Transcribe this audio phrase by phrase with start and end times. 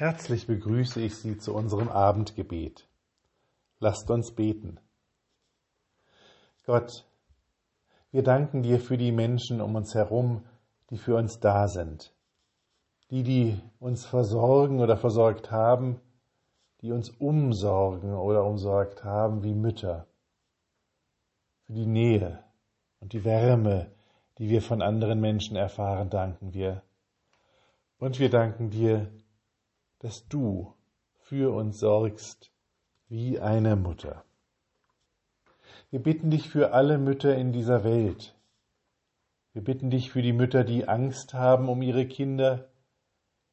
[0.00, 2.88] Herzlich begrüße ich Sie zu unserem Abendgebet.
[3.80, 4.80] Lasst uns beten.
[6.64, 7.04] Gott,
[8.10, 10.46] wir danken dir für die Menschen um uns herum,
[10.88, 12.14] die für uns da sind,
[13.10, 16.00] die, die uns versorgen oder versorgt haben,
[16.80, 20.06] die uns umsorgen oder umsorgt haben wie Mütter,
[21.66, 22.42] für die Nähe
[23.00, 23.90] und die Wärme,
[24.38, 26.80] die wir von anderen Menschen erfahren, danken wir.
[27.98, 29.10] Und wir danken dir,
[30.00, 30.74] dass du
[31.18, 32.50] für uns sorgst
[33.08, 34.24] wie eine Mutter.
[35.90, 38.34] Wir bitten dich für alle Mütter in dieser Welt.
[39.52, 42.70] Wir bitten dich für die Mütter, die Angst haben um ihre Kinder,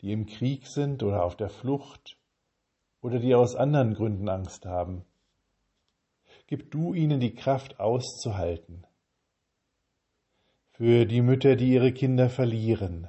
[0.00, 2.18] die im Krieg sind oder auf der Flucht
[3.00, 5.04] oder die aus anderen Gründen Angst haben.
[6.46, 8.86] Gib du ihnen die Kraft auszuhalten.
[10.70, 13.08] Für die Mütter, die ihre Kinder verlieren,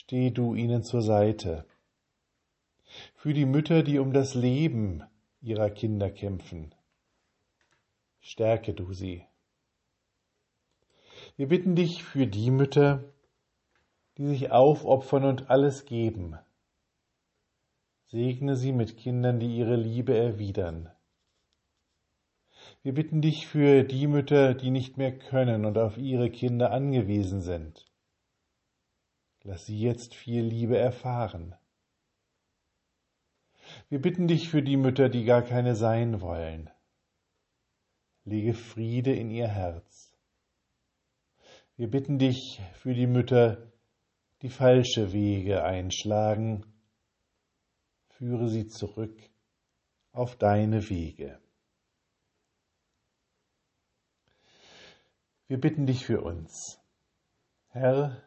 [0.00, 1.66] steh du ihnen zur Seite
[3.14, 5.04] für die Mütter, die um das Leben
[5.42, 6.74] ihrer Kinder kämpfen.
[8.18, 9.26] Stärke du sie.
[11.36, 13.12] Wir bitten dich für die Mütter,
[14.16, 16.38] die sich aufopfern und alles geben.
[18.06, 20.90] Segne sie mit Kindern, die ihre Liebe erwidern.
[22.82, 27.42] Wir bitten dich für die Mütter, die nicht mehr können und auf ihre Kinder angewiesen
[27.42, 27.89] sind.
[29.42, 31.54] Lass sie jetzt viel Liebe erfahren.
[33.88, 36.70] Wir bitten dich für die Mütter, die gar keine sein wollen.
[38.24, 40.14] Lege Friede in ihr Herz.
[41.76, 43.72] Wir bitten dich für die Mütter,
[44.42, 46.66] die falsche Wege einschlagen.
[48.08, 49.18] Führe sie zurück
[50.12, 51.40] auf deine Wege.
[55.46, 56.78] Wir bitten dich für uns.
[57.68, 58.22] Herr,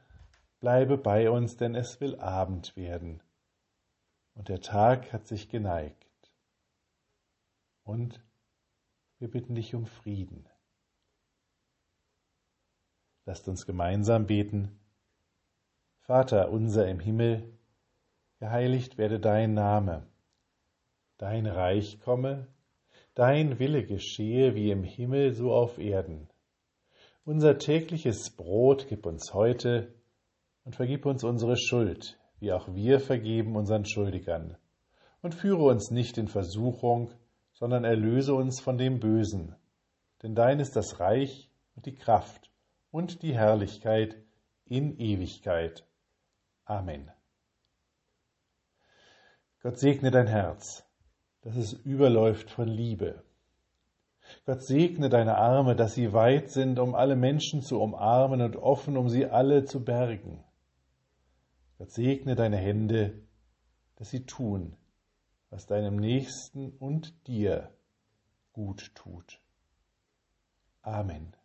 [0.64, 3.22] bleibe bei uns, denn es will Abend werden
[4.33, 6.31] und der Tag hat sich geneigt.
[7.83, 8.23] Und
[9.20, 10.48] wir bitten dich um Frieden.
[13.26, 14.80] Lasst uns gemeinsam beten.
[15.99, 17.59] Vater unser im Himmel,
[18.39, 20.08] geheiligt werde dein Name,
[21.17, 22.48] dein Reich komme,
[23.15, 26.30] dein Wille geschehe wie im Himmel so auf Erden.
[27.26, 29.93] Unser tägliches Brot gib uns heute
[30.66, 34.58] und vergib uns unsere Schuld, wie auch wir vergeben unseren Schuldigern.
[35.22, 37.12] Und führe uns nicht in Versuchung,
[37.54, 39.56] sondern erlöse uns von dem Bösen.
[40.22, 42.52] Denn dein ist das Reich und die Kraft
[42.92, 44.18] und die Herrlichkeit
[44.66, 45.86] in Ewigkeit.
[46.66, 47.12] Amen.
[49.62, 50.86] Gott segne dein Herz,
[51.42, 53.24] dass es überläuft von Liebe.
[54.45, 58.98] Gott segne deine Arme, dass sie weit sind, um alle Menschen zu umarmen und offen,
[58.98, 60.44] um sie alle zu bergen.
[61.83, 63.27] Gott segne deine Hände,
[63.98, 64.77] dass sie tun,
[65.49, 67.76] was deinem Nächsten und dir
[68.54, 69.42] gut tut.
[70.82, 71.36] Amen.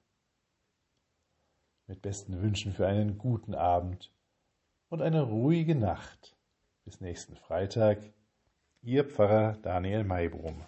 [1.89, 4.13] Mit besten Wünschen für einen guten Abend
[4.91, 6.37] und eine ruhige Nacht.
[6.85, 7.99] Bis nächsten Freitag.
[8.81, 10.65] Ihr Pfarrer Daniel Maybrum.